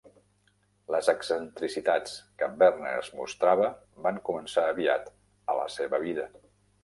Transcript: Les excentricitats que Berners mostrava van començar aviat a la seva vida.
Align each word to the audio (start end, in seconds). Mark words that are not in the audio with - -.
Les 0.93 1.09
excentricitats 1.11 2.15
que 2.39 2.47
Berners 2.63 3.11
mostrava 3.19 3.69
van 4.07 4.19
començar 4.31 4.63
aviat 4.71 5.15
a 5.55 5.59
la 5.61 5.69
seva 5.77 6.01
vida. 6.09 6.27